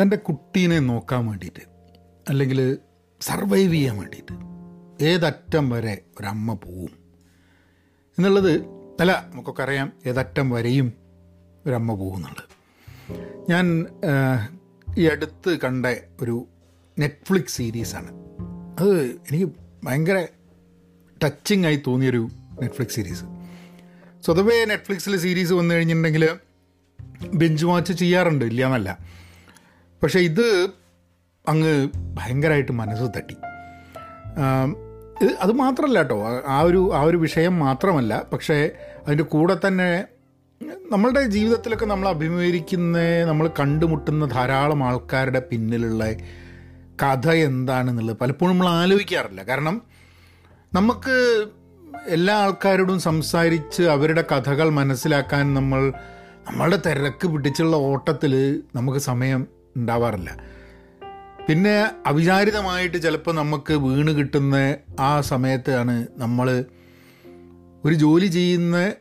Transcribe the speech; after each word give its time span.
തന്റെ 0.00 0.16
കുട്ടീനെ 0.16 0.78
നോക്കാൻ 0.78 1.26
വേണ്ടിയിട്ട് 1.26 1.60
അല്ലെങ്കിൽ 2.28 2.78
സർവൈവ് 3.20 3.72
ചെയ്യാൻ 3.72 3.98
വേണ്ടിയിട്ട് 3.98 4.32
ഏതറ്റം 5.04 5.70
വരെ 5.70 6.02
ഒരമ്മ 6.20 6.54
പോവും. 6.54 6.90
എന്നുള്ളത് 8.18 8.52
അല്ല 9.00 9.28
നമുക്കൊക്കെ 9.30 9.62
അറിയാം 9.62 9.92
ഏതറ്റം 10.06 10.50
വരെയും 10.50 10.92
ഒരമ്മ 11.66 11.94
പോകുന്നുള്ളത് 11.94 12.44
ഞാൻ 13.50 13.86
ഈ 14.98 15.06
അടുത്ത് 15.06 15.58
കണ്ട 15.58 15.86
ഒരു 16.20 16.46
നെറ്റ്ഫ്ലിക്സ് 16.98 17.54
സീരീസാണ് 17.54 18.08
അത് 18.80 19.02
എനിക്ക് 19.04 19.52
ഭയങ്കര 19.84 20.26
ടച്ചിങ് 21.24 21.66
ആയി 21.66 21.82
തോന്നിയൊരു 21.86 22.28
നെറ്റ്ഫ്ലിക്സ് 22.62 22.94
സീരീസ് 22.94 23.24
സ്വതവേ 24.24 24.64
നെറ്റ്ഫ്ലിക്സിൽ 24.64 25.16
സീരീസ് 25.16 25.52
വന്നു 25.52 25.74
കഴിഞ്ഞിട്ടുണ്ടെങ്കിൽ 25.74 26.28
ബെഞ്ച് 27.34 27.66
വാച്ച് 27.66 27.92
ചെയ്യാറുണ്ട് 27.92 28.44
ഇല്ല 28.44 28.66
എന്നല്ല. 28.66 28.98
പക്ഷേ 30.02 30.18
ഇത് 30.18 30.68
അങ്ങ് 31.48 31.88
ഭയങ്കരമായിട്ട് 32.14 32.72
മനസ്സ് 32.72 33.04
തട്ടി. 33.16 33.36
അത് 35.40 35.52
മാത്രമല്ല 35.52 35.98
കേട്ടോ. 35.98 36.42
ആ 36.46 36.60
ഒരു 36.60 36.94
ആ 36.94 37.02
ഒരു 37.02 37.16
വിഷയം 37.16 37.58
മാത്രമല്ല. 37.58 38.22
പക്ഷേ 38.32 38.70
അതിന്റെ 39.06 39.24
കൂടെ 39.24 39.56
തന്നെ 39.66 40.04
നമ്മളുടെ 40.90 41.22
ജീവിതത്തിലൊക്കെ 41.26 41.86
നമ്മൾ 41.86 42.08
അഭിമുഖീകരിക്കുന്ന 42.08 42.98
നമ്മൾ 43.24 43.50
കണ്ടുമുട്ടുന്ന 43.60 44.24
ധാരാളം 44.26 44.84
ആൾക്കാരുടെ 44.84 45.42
പിന്നിലുള്ള 45.50 46.04
കഥ 47.02 47.28
എന്താണെന്നുള്ളത് 47.30 48.18
പലപ്പോഴും 48.18 48.52
നമ്മൾ 48.52 48.68
ആലോചിക്കാറില്ല. 48.68 49.42
കാരണം 49.42 49.82
നമുക്ക് 50.74 51.46
എല്ലാ 52.06 52.34
ആൾക്കാരോടും 52.36 53.00
സംസാരിച്ച് 53.00 53.82
അവരുടെ 53.82 54.24
കഥകൾ 54.32 54.70
മനസ്സിലാക്കാൻ 54.70 55.54
നമ്മൾ 55.54 55.92
നമ്മളുടെ 56.50 56.78
തിരക്ക് 56.86 57.28
പിടിച്ചുള്ള 57.28 57.76
ഓട്ടത്തിൽ 57.76 58.62
നമുക്ക് 58.74 58.98
സമയം 58.98 59.57
ഉണ്ടാവാറില്ല. 59.80 60.36
പിന്നെ 61.48 61.90
അവിചാരിതമായിട്ട് 62.06 63.02
ചിലപ്പോൾ 63.02 63.34
നമുക്ക് 63.34 63.72
വീണ് 63.72 64.08
കിട്ടുന്ന 64.08 64.76
ആ 65.00 65.20
സമയത്താണ് 65.20 66.06
നമ്മൾ 66.16 66.64
ഒരു 67.84 67.94
ജോലി 67.94 68.26
ചെയ്യുന്ന 68.26 68.92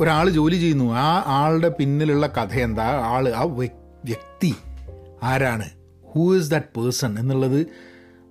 ഒരാൾ 0.00 0.30
ജോലി 0.30 0.56
ചെയ്യുന്നു. 0.56 0.94
ആ 0.94 1.22
ആളുടെ 1.26 1.68
പിന്നിലുള്ള 1.68 2.26
കഥ 2.26 2.54
എന്താ? 2.54 2.84
ആൾ 2.84 3.28
ആ 3.28 3.42
വ്യ- 3.42 4.02
വ്യക്തി 4.04 4.54
ആരാണ്? 5.22 5.64
ഹൂ 6.06 6.36
ഈസ് 6.36 6.50
ദാറ്റ് 6.50 6.80
പേഴ്സൺ 6.80 7.18
എന്നുള്ളത് 7.18 7.66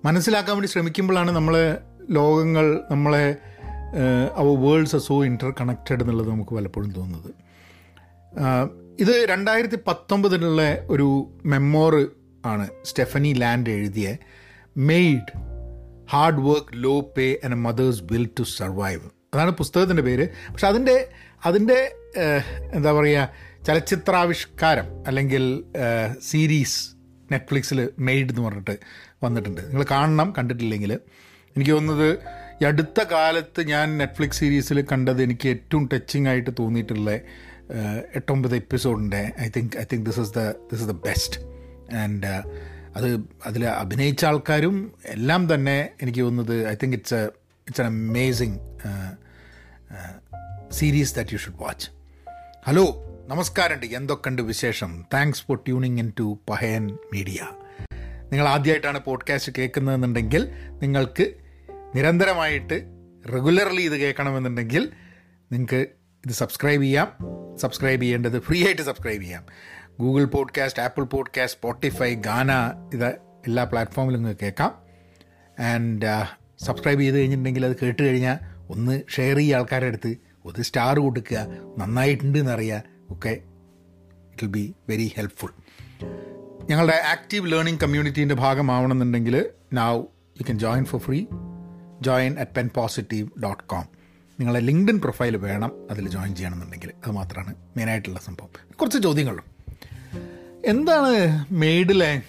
മനസ്സിലാക്കാൻ 0.04 0.56
വേണ്ടി 0.56 0.68
ശ്രമിക്കുമ്പോഴാണ് 0.68 1.30
നമ്മളെ 1.30 1.78
ലോകങ്ങൾ 2.10 2.80
നമ്മളെ 2.90 3.36
അവ 4.36 4.46
വേൾഡ്സ് 4.46 4.96
സോ 4.96 5.24
ഇന്റർ 5.24 5.52
കണക്റ്റഡ് 5.60 6.00
എന്നുള്ളത് 6.00 6.30
നമുക്ക് 6.30 6.54
പലപ്പോഴും 6.54 6.92
തോന്നുന്നത്. 6.92 7.34
ഇത് 9.00 9.26
രണ്ടായിരത്തി 9.30 9.78
പത്തൊമ്പതിലുള്ള 9.86 10.62
ഒരു 10.88 11.06
മെമ്മോറ് 11.46 12.02
ആണ് 12.46 12.68
സ്റ്റെഫനി 12.84 13.32
ലാൻഡ് 13.32 13.70
എഴുതിയ 13.70 14.16
maid 14.76 15.32
hard 16.10 16.42
work 16.48 16.84
low 16.84 16.94
pay 17.16 17.26
and 17.44 17.56
mothers 17.56 18.02
will 18.12 18.26
to 18.38 18.42
survive 18.42 19.06
അതാണ് 19.34 19.50
പുസ്തകത്തിന്റെ 19.50 20.02
പേര്. 20.02 20.26
പക്ഷെ 20.52 20.66
അതിന്റെ 20.66 20.96
അതിന്റെ 21.44 21.78
എന്താ 22.72 22.92
പറയുക 22.92 23.28
ചലച്ചിത്രാവിഷ്കാരം 23.66 24.86
അല്ലെങ്കിൽ 25.06 25.44
സീരീസ് 26.20 26.78
നെറ്റ്ഫ്ലിക്സിൽ 27.32 27.78
മെയ്ഡ് 27.98 28.30
എന്ന് 28.30 28.42
പറഞ്ഞിട്ട് 28.42 28.76
വന്നിട്ടുണ്ട്. 29.24 29.60
നിങ്ങൾ 29.68 29.84
കാണണം 29.90 30.34
കണ്ടിട്ടില്ലെങ്കിൽ. 30.38 30.92
എനിക്ക് 31.56 31.70
തോന്നുന്നത് 31.70 32.10
ഈ 32.62 32.64
അടുത്ത 32.64 33.00
കാലത്ത് 33.12 33.60
ഞാൻ 33.68 33.98
നെറ്റ്ഫ്ലിക്സ് 33.98 34.40
സീരീസിൽ 34.40 34.78
കണ്ടത് 34.92 35.22
എനിക്ക് 35.22 35.48
ഏറ്റവും 35.48 35.88
ടച്ചിങ് 35.92 36.28
ആയിട്ട് 36.28 36.50
തോന്നിയിട്ടുള്ള 36.58 37.10
എട്ടൊമ്പത് 38.14 38.56
എപ്പിസോഡിന്റെ 38.56 39.32
I 39.40 39.48
think 39.56 39.78
I 39.78 39.84
think 39.92 40.06
this 40.06 40.20
is 40.20 40.30
the 40.30 40.40
this 40.50 40.74
is 40.74 40.84
the 40.84 40.92
best 40.92 41.40
and 41.96 42.26
അത് 42.96 43.20
അതിൽ 43.46 43.66
അഭിനയിച്ച 43.66 44.24
ആൾക്കാരും 44.24 44.92
എല്ലാം 45.06 45.54
തന്നെ 45.54 45.90
എനിക്ക് 46.02 46.20
തോന്നുന്നത് 46.20 46.68
I 46.68 46.74
think 46.82 46.96
it's 46.96 47.14
a 47.14 47.24
it's 47.24 47.80
an 47.80 47.86
amazing 47.86 48.58
series 50.70 51.14
that 51.14 51.30
you 51.32 51.38
should 51.38 51.62
watch 51.62 51.90
hello 52.66 53.02
നമസ്കാരമുണ്ട് 53.28 53.86
എന്തൊക്കെയുണ്ട് 53.86 54.42
വിശേഷം? 54.42 55.04
Thanks 55.14 55.42
for 55.42 55.56
tuning 55.56 55.98
in 55.98 56.12
to 56.18 56.38
Pahayan 56.50 56.98
media 57.12 57.48
നിങ്ങൾ 58.32 58.48
ആദ്യമായിട്ടാണ് 58.48 59.00
പോഡ്കാസ്റ്റ് 59.00 59.52
കേൾക്കുന്നതെന്നുണ്ടെങ്കിൽ 59.58 60.48
നിങ്ങൾക്ക് 60.82 61.34
നിരന്തരമായിട്ട് 61.94 62.82
റെഗുലർലി 63.32 63.82
ഇത് 63.82 63.96
കേൾക്കണമെന്നുണ്ടെങ്കിൽ 63.96 64.92
നിങ്ങൾക്ക് 65.52 65.86
ഇത് 66.26 66.32
സബ്സ്ക്രൈബ് 66.32 66.82
ചെയ്യാം. 66.82 67.08
സബ്സ്ക്രൈബ് 67.58 68.02
ചെയ്യേണ്ടത് 68.02 68.40
ഫ്രീ 68.40 68.66
ആയിട്ട് 68.66 68.82
സബ്സ്ക്രൈബ് 68.82 69.22
ചെയ്യാം. 69.22 69.44
Google 70.00 70.24
podcast 70.24 70.82
Apple 70.82 71.04
podcast 71.04 71.58
Spotify 71.58 72.14
Gaana 72.14 72.52
ഇത് 72.94 73.08
എല്ലാ 73.46 73.64
പ്ലാറ്റ്ഫോമിലും 73.64 74.22
നിങ്ങൾക്ക് 74.22 74.44
കേൾക്കാം. 74.44 74.72
ആൻഡ് 75.58 76.26
സബ്സ്ക്രൈബ് 76.64 77.00
ചെയ്ത് 77.00 77.16
കഴിഞ്ഞിട്ടുണ്ടെങ്കിൽ 77.18 77.66
അത് 77.66 77.76
കേട്ട് 77.82 78.02
കഴിഞ്ഞാൽ 78.02 78.38
ഒന്ന് 78.68 79.02
ഷെയർ 79.16 79.36
ചെയ്യുക 79.36 79.56
ആൾക്കാരുടെ 79.56 79.88
അടുത്ത് 79.88 80.16
ഒരു 80.46 80.62
സ്റ്റാർ 80.62 80.98
കൊടുക്കുക 80.98 81.38
നന്നായിട്ടുണ്ട് 81.78 82.38
എന്നറിയുക 82.38 82.82
ഒക്കെ 83.10 83.28
it 83.28 84.42
will 84.42 84.50
be 84.50 84.74
very 84.88 85.12
helpful 85.16 85.50
ഞങ്ങളുടെ 86.70 86.92
ആക്റ്റീവ് 86.92 87.52
ലേണിംഗ് 87.52 87.80
കമ്മ്യൂണിറ്റീന്റെ 87.80 88.34
ഭാഗമാവണമെന്നുണ്ടെങ്കിൽ 88.34 89.50
now 89.72 89.98
you 90.38 90.42
can 90.42 90.58
join 90.58 90.84
for 90.84 91.00
free 91.00 91.26
join 92.00 92.40
at 92.40 92.50
pen 92.50 92.70
positive 92.74 93.28
dot 93.42 93.62
com 93.62 93.95
നിങ്ങളെ 94.40 94.60
ലിങ്ക്ഡിൻ 94.60 95.00
പ്രൊഫൈൽ 95.00 95.36
വേണം 95.36 95.72
അതിൽ 95.90 96.08
ജോയിൻ 96.08 96.34
ചെയ്യണമെന്നുണ്ടെങ്കിൽ. 96.34 96.90
അത് 97.04 97.12
മാത്രമാണ് 97.12 97.54
മെയിനായിട്ടുള്ള 97.76 98.18
സംഭവം. 98.18 98.48
കുറച്ച് 98.76 98.98
ചോദ്യങ്ങളും 98.98 99.44
എന്താണ് 100.66 101.44
മെയ്ഡിലെ 101.52 102.22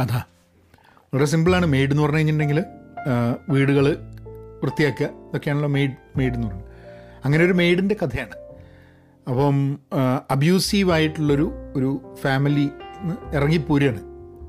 കഥ? 0.00 0.16
വളരെ 1.14 1.26
സിമ്പിളാണ്. 1.26 1.66
മെയ്ഡ് 1.66 1.90
എന്ന് 1.90 2.02
പറഞ്ഞു 2.02 2.16
കഴിഞ്ഞിട്ടുണ്ടെങ്കിൽ 2.16 2.64
വീടുകൾ 3.48 3.96
വൃത്തിയാക്കുക 4.62 5.06
ഇതൊക്കെയാണല്ലോ 5.06 5.68
മെയ്ഡ് 5.68 5.92
മെയ്ഡ് 6.16 6.34
എന്ന് 6.34 6.46
പറയുന്നത്. 6.46 6.70
അങ്ങനെ 7.24 7.44
ഒരു 7.44 7.52
മെയ്ഡിന്റെ 7.52 7.96
കഥയാണ്. 8.02 8.36
അപ്പം 9.28 9.78
അബ്യൂസീവ് 10.30 10.92
ആയിട്ടുള്ളൊരു 10.92 11.52
ഒരു 11.76 12.16
ഫാമിലി 12.20 12.68
ഇറങ്ങിപ്പോരുകയാണ്. 13.34 14.00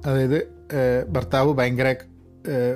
അതായത് 0.06 0.52
ഭർത്താവ് 1.10 1.54
ഭയങ്കര 1.54 1.96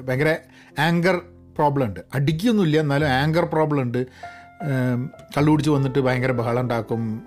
ഭയങ്കര 0.07 0.37
ആങ്കർ 0.79 1.21
പ്രോബ്ലം 1.55 1.85
ഉണ്ട്. 1.85 1.99
അടിക്കൊന്നുമില്ല 2.13 2.79
എന്നാലും 2.79 3.07
ആങ്കർ 3.07 3.45
പ്രോബ്ലം 3.45 3.81
ഉണ്ട്. 3.81 4.05
കള്ളുപിടിച്ച് 5.37 5.69
വന്നിട്ട് 5.69 5.99
ഭയങ്കര 5.99 6.31
ബഹളം 6.31 6.61
ഉണ്ടാക്കും. 6.61 7.23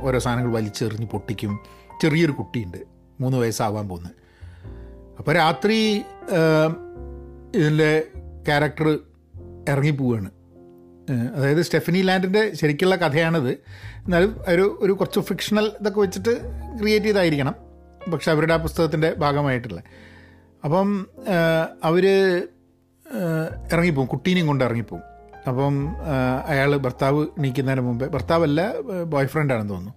ഓരോ 0.00 0.18
സാധനങ്ങൾ 0.18 0.52
വലിച്ചെറിഞ്ഞ് 0.52 1.06
പൊട്ടിക്കും. 1.06 1.58
ചെറിയൊരു 2.02 2.32
കുട്ടിയുണ്ട് 2.32 2.78
മൂന്ന് 3.20 3.38
വയസ്സാവാൻ 3.38 3.88
പോകുന്നത്. 3.88 4.12
അപ്പോൾ 5.18 5.34
രാത്രി 5.34 6.02
ഇതിന്റെ 7.54 8.06
ക്യാരക്ടർ 8.46 8.98
ഇറങ്ങിപ്പോവുകയാണ് 9.68 10.30
ഏഹ് 11.10 11.28
അതായത് 11.36 11.62
സ്റ്റെഫനി 11.62 12.02
ലാൻഡിന്റെ 12.02 12.54
ശരിക്കുള്ള 12.54 12.96
കഥയാണിത്. 12.96 13.50
എന്നാലും 13.50 14.40
ഒരു 14.48 14.78
ഒരു 14.80 14.92
കുറച്ച് 14.92 15.20
ഫിക്ഷണൽ 15.20 15.72
ഇതൊക്കെ 15.80 16.00
വെച്ചിട്ട് 16.00 16.40
ക്രിയേറ്റ് 16.78 17.06
ചെയ്തായിരിക്കണം. 17.06 17.54
പക്ഷെ 18.12 18.30
അവരുടെ 18.30 18.54
ആ 18.54 18.56
പുസ്തകത്തിന്റെ 18.56 19.14
ഭാഗമായിട്ടുള്ള 19.14 19.82
അപ്പം 20.64 21.06
അവർ 21.84 22.04
ഇറങ്ങിപ്പോവും 23.72 24.08
കുട്ടീനെയും 24.08 24.46
കൊണ്ട് 24.46 24.64
ഇറങ്ങിപ്പോവും 24.64 25.02
അപ്പം 25.48 25.96
അയാൾ 26.46 26.76
ഭർത്താവ് 26.76 27.26
എണീക്കുന്നതിന് 27.38 27.80
മുമ്പേ 27.80 28.06
ഭർത്താവല്ല 28.06 28.80
ബോയ് 29.06 29.26
ഫ്രണ്ടാണെന്ന് 29.26 29.74
തോന്നുന്നു. 29.74 29.94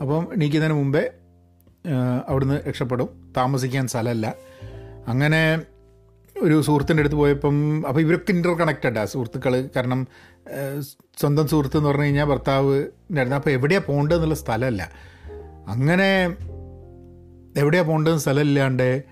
അപ്പം 0.00 0.34
എണീക്കുന്നതിന് 0.34 0.76
മുമ്പേ 0.78 1.10
അവിടുന്ന് 2.28 2.68
രക്ഷപ്പെടും. 2.68 3.32
താമസിക്കാൻ 3.36 3.88
സ്ഥലമല്ല 3.88 4.34
അങ്ങനെ 5.08 5.60
ഒരു 6.42 6.62
സുഹൃത്തിന്റെ 6.62 7.00
അടുത്ത് 7.00 7.16
പോയപ്പം 7.16 7.84
അപ്പോൾ 7.88 8.00
ഇവരൊക്കെ 8.00 8.30
ഇന്റർ 8.30 8.54
കണക്റ്റഡ് 8.54 8.98
ആ 8.98 9.04
സുഹൃത്തുക്കൾ 9.04 9.68
കാരണം 9.76 10.06
സ്വന്തം 11.18 11.48
സുഹൃത്ത് 11.48 11.76
എന്ന് 11.76 11.88
പറഞ്ഞു 11.88 12.02
കഴിഞ്ഞാൽ 12.02 12.24
ഭർത്താവ് 12.24 12.84
അപ്പോൾ 13.34 13.50
എവിടെയാണ് 13.50 13.84
പോകേണ്ടതെന്നുള്ള 13.84 14.34
സ്ഥലമല്ല. 14.34 14.90
അങ്ങനെ 15.68 16.08
എവിടെയാണ് 17.60 17.88
പോകേണ്ടതെന്ന് 17.88 18.20
സ്ഥലമില്ലാണ്ട് 18.20 19.04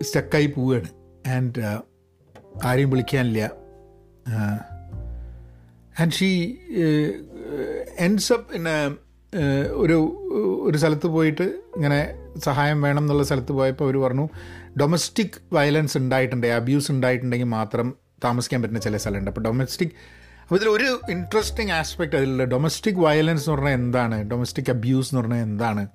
സ്റ്റക്കായി 0.00 0.46
പോവുകയാണ്. 0.46 1.01
ആൻഡ് 1.26 1.78
ആരെയും 2.64 2.90
വിളിക്കാനില്ല. 2.90 3.50
ആൻഡ് 6.00 6.12
ഷീ 6.12 6.52
എൻസപ്പ് 7.98 8.52
പിന്നെ 8.52 8.90
ഒരു 9.72 10.18
ഒരു 10.62 10.78
സ്ഥലത്ത് 10.78 11.06
പോയിട്ട് 11.06 11.42
ഇങ്ങനെ 11.42 12.14
സഹായം 12.38 12.82
വേണം 12.82 12.98
എന്നുള്ള 12.98 13.22
സ്ഥലത്ത് 13.22 13.52
പോയപ്പോൾ 13.52 13.84
അവർ 13.84 13.96
പറഞ്ഞു 13.96 14.28
ഡൊമസ്റ്റിക് 14.80 15.54
വയലൻസ് 15.54 15.98
ഉണ്ടായിട്ടുണ്ടെങ്കിൽ 15.98 16.56
അബ്യൂസ് 16.56 16.90
ഉണ്ടായിട്ടുണ്ടെങ്കിൽ 16.90 17.46
മാത്രം 17.46 17.94
താമസിക്കാൻ 18.24 18.62
പറ്റുന്ന 18.62 18.80
ചില 18.80 18.96
സ്ഥലമുണ്ട്. 18.96 19.30
അപ്പോൾ 19.30 19.40
ഡൊമസ്റ്റിക് 19.40 19.90
അപ്പോൾ 20.42 20.56
ഇതിലൊരു 20.56 21.00
ഇൻട്രസ്റ്റിംഗ് 21.10 21.72
ആസ്പെക്റ്റ് 21.72 22.16
അതിലുള്ള 22.16 22.44
ഡൊമസ്റ്റിക് 22.44 22.94
വയലൻസ് 22.94 23.50
എന്ന് 23.50 23.54
പറഞ്ഞാൽ 23.54 23.74
എന്താണ്? 23.74 24.30
ഡൊമസ്റ്റിക് 24.30 24.70
അബ്യൂസ് 24.70 25.14
എന്ന് 25.14 25.22
പറഞ്ഞാൽ 25.22 25.42
എന്താണ്? 25.42 25.86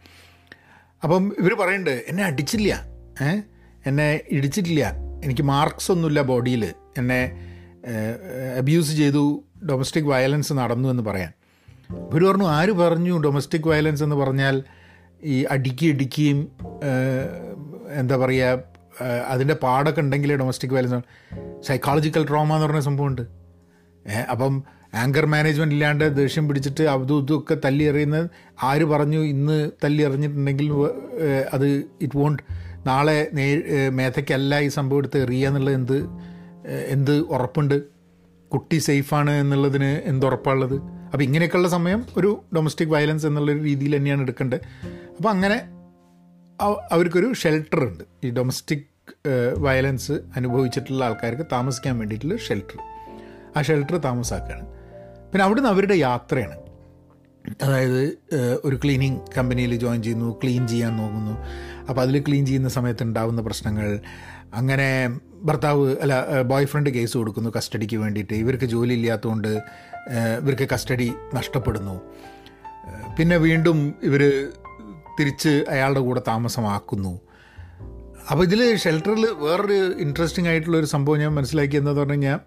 അപ്പം 1.04 1.36
ഇവർ 1.40 1.54
പറയുന്നുണ്ട് 1.54 2.04
എന്നെ 2.08 2.24
അടിച്ചില്ല 2.24 2.86
ഏഹ് 3.22 3.42
എന്നെ 3.86 4.22
ഇടിച്ചിട്ടില്ല 4.32 5.06
എനിക്ക് 5.28 5.42
മാർക്സ് 5.42 5.92
ഒന്നുമില്ല 5.92 6.22
ബോഡിയിൽ. 6.22 6.74
എന്നെ 6.98 7.22
അബ്യൂസ് 8.58 8.94
ചെയ്തു 8.98 9.44
ഡൊമസ്റ്റിക് 9.70 10.06
വയലൻസ് 10.06 10.54
നടന്നു 10.54 10.90
എന്ന് 10.90 11.04
പറയാൻ. 11.04 11.32
ഇവർ 12.12 12.24
പറഞ്ഞു 12.24 12.48
ആര് 12.48 12.72
പറഞ്ഞു 12.72 13.18
ഡൊമസ്റ്റിക് 13.18 13.68
വയലൻസ് 13.68 14.04
എന്ന് 14.04 14.16
പറഞ്ഞാൽ 14.16 14.64
ഈ 15.24 15.46
അടുക്കി 15.52 15.86
ഇടുക്കിയും 15.86 16.40
എന്താ 17.92 18.18
പറയുക 18.18 18.60
അതിന്റെ 19.28 19.54
പാടൊക്കെ 19.54 20.02
ഉണ്ടെങ്കിൽ 20.02 20.36
ഡൊമസ്റ്റിക് 20.36 20.74
വയലൻസ് 20.74 21.06
സൈക്കോളജിക്കൽ 21.68 22.28
ട്രോമ 22.28 22.54
എന്ന് 22.54 22.68
പറഞ്ഞ 22.68 22.80
സംഭവമുണ്ട്. 22.80 23.22
അപ്പം 24.32 24.64
ആങ്കർ 24.94 25.26
മാനേജ്മെന്റ് 25.26 25.76
ഇല്ലാണ്ട് 25.76 26.18
ദേഷ്യം 26.18 26.48
പിടിച്ചിട്ട് 26.48 26.84
അതും 26.84 27.18
ഇതുമൊക്കെ 27.18 27.58
തല്ലി 27.66 27.84
എറിയുന്നത് 27.84 28.30
ആര് 28.64 28.86
പറഞ്ഞു? 28.86 29.20
ഇന്ന് 29.20 29.72
തല്ലി 29.84 30.04
എറിഞ്ഞിട്ടുണ്ടെങ്കിൽ 30.04 30.70
അത് 31.54 31.68
ഇറ്റ് 32.02 32.18
വോണ്ട് 32.18 32.44
നാളെ 32.89 33.19
നേ 33.34 33.45
മേധയ്ക്കല്ല 34.00 34.60
ഈ 34.66 34.68
സംഭവം 34.78 35.01
എടുത്ത് 35.01 35.19
എറിയുക 35.25 35.50
എന്നുള്ളത് 35.50 35.75
എന്ത് 35.75 35.98
എന്ത് 36.95 37.13
ഉറപ്പുണ്ട്? 37.36 37.78
കുട്ടി 38.51 38.78
സേഫാണ് 38.88 39.31
എന്നുള്ളതിന് 39.42 39.92
എന്ത് 40.10 40.25
ഉറപ്പാണുള്ളത്? 40.25 40.75
അപ്പോൾ 41.12 41.24
ഇങ്ങനെയൊക്കെയുള്ള 41.24 41.69
സമയം 41.78 42.01
ഒരു 42.18 42.30
ഡൊമസ്റ്റിക് 42.56 42.92
വയലൻസ് 42.95 43.25
എന്നുള്ള 43.30 43.50
ഒരു 43.51 43.62
രീതിയിൽ 43.69 43.94
തന്നെയാണ് 43.98 44.22
എടുക്കേണ്ടത്. 44.22 44.60
അപ്പോൾ 45.18 45.30
അങ്ങനെ 45.30 45.57
അവർക്കൊരു 46.92 47.30
ഷെൽട്ടർ 47.42 47.80
ഉണ്ട്. 47.88 48.04
ഈ 48.25 48.30
ഡൊമസ്റ്റിക് 48.30 48.86
വയലൻസ് 49.66 50.16
അനുഭവിച്ചിട്ടുള്ള 50.38 51.01
ആൾക്കാർക്ക് 51.06 51.45
താമസിക്കാൻ 51.51 51.94
വേണ്ടിയിട്ടുള്ള 52.00 52.38
ഷെൽട്ടർ 52.48 52.80
ആ 53.57 53.62
ഷെൽട്ടർ 53.68 53.95
താമസാക്കുകയാണ് 53.98 54.66
പിന്നെ 55.31 55.44
അവിടുന്ന് 55.45 55.69
അവരുടെ 55.69 55.95
യാത്രയാണ്. 56.07 56.57
അതായത് 57.66 58.01
ഒരു 58.63 58.75
ക്ലീനിങ് 58.83 59.19
കമ്പനിയിൽ 59.38 59.74
ജോയിൻ 59.83 60.00
ചെയ്യുന്നു 60.04 60.30
ക്ലീൻ 60.44 60.63
ചെയ്യാൻ 60.72 60.94
നോക്കുന്നു. 60.98 61.36
അപ്പോൾ 61.89 62.01
അതിൽ 62.01 62.24
ക്ലീൻ 62.28 62.45
ചെയ്യുന്ന 62.45 62.69
സമയത്ത് 62.69 63.04
ഉണ്ടാകുന്ന 63.04 63.42
പ്രശ്നങ്ങൾ. 63.42 64.00
അങ്ങനെ 64.54 65.19
ഭർത്താവ് 65.44 65.95
അല്ല 66.01 66.42
ബോയ് 66.42 66.66
ഫ്രണ്ട് 66.66 66.89
കേസ് 66.89 67.18
കൊടുക്കുന്നു 67.18 67.50
കസ്റ്റഡിക്ക് 67.57 67.95
വേണ്ടിയിട്ട്. 67.95 68.34
ഇവർക്ക് 68.34 68.66
ജോലി 68.66 68.94
ഇല്ലാത്തതുകൊണ്ട് 68.94 69.51
ഇവർക്ക് 70.42 70.68
കസ്റ്റഡി 70.74 71.12
നഷ്ടപ്പെടുന്നു. 71.34 72.01
പിന്നെ 73.18 73.38
വീണ്ടും 73.38 73.95
ഇവർ 74.04 74.50
തിരിച്ച് 75.19 75.66
അയാളുടെ 75.69 76.00
കൂടെ 76.00 76.22
താമസമാക്കുന്നു. 76.28 77.22
അപ്പോൾ 78.31 78.44
ഇതിൽ 78.44 78.75
ഷെൽട്ടറിൽ 78.75 79.25
വേറൊരു 79.40 79.74
ഇൻട്രസ്റ്റിംഗ് 79.74 80.50
ആയിട്ടുള്ള 80.50 80.78
ഒരു 80.78 80.86
സംഭവം 80.86 81.19
ഞാൻ 81.19 81.33
മനസ്സിലാക്കിയെന്ന് 81.33 81.92
പറഞ്ഞു 81.92 82.12
കഴിഞ്ഞാൽ 82.12 82.40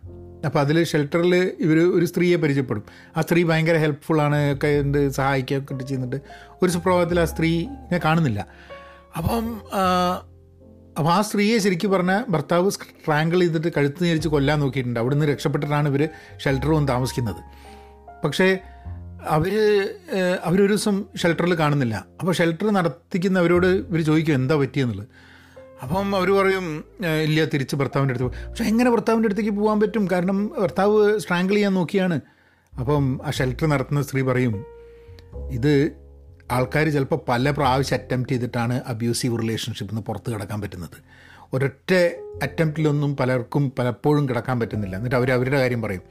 അപ്പോൾ 0.47 0.61
അതിൽ 0.61 0.85
ഷെൽട്ടറിൽ 0.85 1.35
ഇവർ 1.35 1.79
ഒരു 1.97 2.05
സ്ത്രീയെ 2.05 2.37
പരിചയപ്പെടും. 2.37 2.85
ആ 3.17 3.21
സ്ത്രീ 3.21 3.45
ഭയങ്കര 3.45 3.77
ഹെൽപ്ഫുള്ളാണ് 3.77 4.53
ഒക്കെ 4.55 4.81
ഉണ്ട് 4.81 5.11
സഹായിക്കുകയൊക്കെ 5.11 5.85
ചെയ്യുന്നുണ്ട്. 5.85 6.17
ഒരു 6.63 6.71
സുപ്രഭാതത്തിൽ 6.71 7.21
ആ 7.21 7.25
സ്ത്രീനെ 7.25 8.01
കാണുന്നില്ല. 8.05 8.47
അപ്പം 9.17 9.47
അപ്പം 10.99 11.13
ആ 11.15 11.21
സ്ത്രീയെ 11.21 11.59
ശരിക്കും 11.59 11.91
പറഞ്ഞാൽ 11.91 12.25
ഭർത്താവ് 12.29 12.71
സ്ട്രാങ്കിൾ 12.71 13.41
ചെയ്തിട്ട് 13.41 13.69
കഴുത്ത് 13.77 14.05
നേരിച്ച് 14.05 14.29
കൊല്ലാൻ 14.29 14.61
നോക്കിയിട്ടുണ്ട്. 14.61 15.01
അവിടുന്ന് 15.01 15.27
രക്ഷപ്പെട്ടിട്ടാണ് 15.27 15.89
ഇവർ 15.89 16.09
ഷെൽട്ടർ 16.45 16.71
വന്ന് 16.71 16.89
താമസിക്കുന്നത്. 16.89 17.41
പക്ഷേ 18.25 18.59
അവർ 19.29 19.55
അവരൊരു 20.45 20.73
ദിവസം 20.73 21.05
ഷെൽട്ടറിൽ 21.17 21.55
കാണുന്നില്ല. 21.55 22.07
അപ്പോൾ 22.21 22.33
ഷെൽട്ടർ 22.33 22.71
നടത്തിക്കുന്നവരോട് 22.71 23.67
ഇവർ 23.67 24.01
ചോദിക്കും 24.01 24.35
എന്താ 24.35 24.57
പറ്റിയെന്നുള്ളത്? 24.57 25.09
അപ്പം 25.83 26.17
അവർ 26.17 26.31
പറയും 26.31 26.85
"ഏഹ്, 27.05 27.23
ഇല്ല 27.23 27.45
തിരിച്ച് 27.45 27.77
ഭർത്താവിന്റെ 27.77 28.13
അടുത്ത് 28.13 28.27
പോകും 28.27 28.51
പക്ഷേ 28.51 28.65
എങ്ങനെ 28.65 28.91
ഭർത്താവിന്റെ 28.91 29.27
അടുത്തേക്ക് 29.27 29.51
പോകാൻ 29.51 29.81
പറ്റും? 29.81 30.09
കാരണം 30.13 30.51
ഭർത്താവ് 30.61 31.19
സ്ട്രാങ്കിൾ 31.19 31.55
ചെയ്യാൻ 31.55 31.75
നോക്കിയാണ്. 31.75 32.21
അപ്പം 32.73 33.21
ആ 33.27 33.31
ഷെൽട്ടർ 33.31 33.67
നടത്തുന്ന 33.67 34.03
സ്ത്രീ 34.03 34.23
പറയും 34.23 34.55
ഇത് 35.51 35.73
ആൾക്കാർ 36.51 36.89
ചിലപ്പോൾ 36.89 37.21
പല 37.29 37.51
പ്രാവശ്യം 37.51 37.97
അറ്റംപ്റ്റ് 37.97 38.33
ചെയ്തിട്ടാണ് 38.33 38.83
അബ്യൂസീവ് 38.87 39.43
റിലേഷൻഷിപ്പിൽ 39.43 39.93
നിന്ന് 39.93 40.07
പുറത്ത് 40.07 40.35
കിടക്കാൻ 40.35 40.61
പറ്റുന്നത്. 40.61 40.99
ഒരൊറ്റ 41.53 41.93
അറ്റംപ്റ്റിലൊന്നും 42.43 43.17
പലർക്കും 43.17 43.73
പലപ്പോഴും 43.79 44.29
കിടക്കാൻ 44.29 44.61
പറ്റുന്നില്ല. 44.61 44.97
എന്നിട്ട് 44.97 45.17
അവർ 45.17 45.33
അവരുടെ 45.33 45.59
കാര്യം 45.59 45.83
പറയും. 45.83 46.03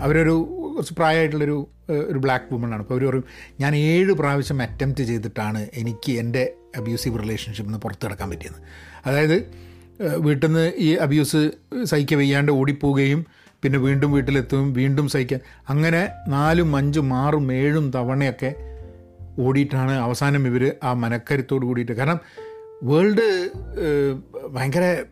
അവരൊരു 0.00 0.48
കുറച്ച് 0.74 0.94
പ്രായമായിട്ടുള്ളൊരു 0.94 1.68
ഒരു 1.90 2.18
ബ്ലാക്ക് 2.18 2.54
വുമൺ 2.54 2.74
ആണ്. 2.74 2.82
അപ്പോൾ 2.82 2.94
അവർ 2.94 3.06
പറയും 3.06 3.24
ഞാൻ 3.60 3.76
ഏഴ് 3.76 4.12
പ്രാവശ്യം 4.12 4.62
അറ്റംപ്റ്റ് 4.62 5.04
ചെയ്തിട്ടാണ് 5.04 5.68
എനിക്ക് 5.74 6.12
എന്റെ 6.12 6.52
അബ്യൂസീവ് 6.76 7.22
റിലേഷൻഷിപ്പിൽ 7.22 7.68
നിന്ന് 7.68 7.78
പുറത്ത് 7.78 8.06
കിടക്കാൻ 8.06 8.30
പറ്റിയത്. 8.30 8.58
അതായത് 9.06 9.68
വീട്ടിൽ 10.16 10.46
നിന്ന് 10.46 10.72
ഈ 10.76 10.94
അബ്യൂസ് 10.94 11.50
സഹിക്ക 11.84 12.14
വയ്യാണ്ട് 12.14 12.52
ഓടിപ്പോവുകയും 12.52 13.26
പിന്നെ 13.62 13.78
വീണ്ടും 13.78 14.12
വീട്ടിലെത്തും 14.12 14.72
വീണ്ടും 14.72 15.08
സഹിക്കാൻ 15.08 15.40
അങ്ങനെ 15.68 16.08
നാലും 16.28 16.76
അഞ്ചും 16.76 17.14
ആറും 17.14 17.52
ഏഴും 17.52 17.90
തവണയൊക്കെ 17.90 18.67
ഓടിയിട്ടാണ് 19.38 19.92
അവസാനം 19.92 20.46
ഇവർ 20.46 20.74
ആ 20.82 20.92
മനക്കരുത്തോട് 20.92 21.66
കൂടിയിട്ട്. 21.66 21.92
കാരണം 21.92 22.20
വേൾഡ് 22.82 23.26
ഭയങ്കര 24.48 25.04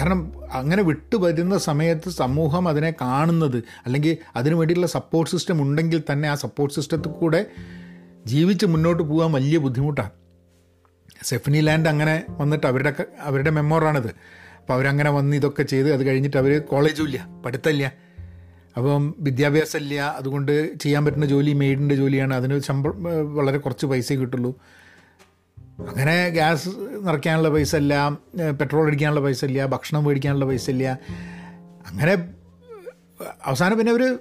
കാരണം 0.00 0.32
അങ്ങനെ 0.52 0.82
വിട്ടു 0.82 1.16
വരുന്ന 1.16 1.58
സമയത്ത് 1.58 2.08
സമൂഹം 2.10 2.68
അതിനെ 2.68 2.90
കാണുന്നത് 3.00 3.56
അല്ലെങ്കിൽ 3.86 4.16
അതിനു 4.36 4.54
വേണ്ടിയിട്ടുള്ള 4.54 4.86
സപ്പോർട്ട് 4.86 5.30
സിസ്റ്റം 5.30 5.62
ഉണ്ടെങ്കിൽ 5.62 6.02
തന്നെ 6.12 6.28
ആ 6.28 6.34
സപ്പോർട്ട് 6.34 6.74
സിസ്റ്റത്തിൽ 6.74 7.12
കൂടെ 7.12 7.46
ജീവിച്ച് 8.26 8.66
മുന്നോട്ട് 8.66 9.02
പോകാൻ 9.02 9.32
വലിയ 9.32 9.58
ബുദ്ധിമുട്ടാണ്. 9.58 10.10
സെഫനി 11.24 11.60
ലാൻഡ് 11.60 11.88
അങ്ങനെ 11.88 12.24
വന്നിട്ട് 12.28 12.66
അവരുടെ 12.66 12.92
അവരുടെ 13.20 13.50
മെമ്മോറാണിത് 13.50 14.10
അപ്പോൾ 14.58 14.74
അവരങ്ങനെ 14.74 15.10
വന്ന് 15.10 15.36
ഇതൊക്കെ 15.36 15.62
ചെയ്ത് 15.62 15.92
അത് 15.92 16.06
കഴിഞ്ഞിട്ട് 16.06 16.36
അവർ 16.36 16.52
കോളേജും 16.60 17.06
ഇല്ല 17.08 17.18
പഠിത്തമില്ല 17.44 17.92
അപ്പം 18.76 19.02
വിദ്യാഭ്യാസം 19.18 19.78
ഇല്ല 19.78 19.94
അതുകൊണ്ട് 20.20 20.52
ചെയ്യാൻ 20.82 21.04
പറ്റുന്ന 21.04 21.26
ജോലി 21.26 21.52
മെയ്ഡിന്റെ 21.52 21.94
ജോലിയാണ്. 21.94 22.34
അതിന് 22.34 22.56
ശമ്പളം 22.60 22.96
വളരെ 23.36 23.58
കുറച്ച് 23.58 23.86
പൈസ 23.86 24.12
കിട്ടുള്ളൂ. 24.12 24.50
അങ്ങനെ 25.88 26.16
ഗ്യാസ് 26.28 26.70
നിറയ്ക്കാനുള്ള 27.06 27.48
പൈസ 27.48 27.72
ഇല്ല 27.76 27.94
പെട്രോൾ 28.60 28.86
അടിക്കാനുള്ള 28.86 29.20
പൈസ 29.20 29.44
ഇല്ല 29.44 29.66
ഭക്ഷണം 29.66 30.04
മേടിക്കാനുള്ള 30.04 30.44
പൈസ 30.44 30.66
ഇല്ല. 30.70 30.98
അങ്ങനെ 31.88 32.14
അവസാനം 33.44 33.76
പിന്നെ 33.78 33.92
അവർ 33.92 34.18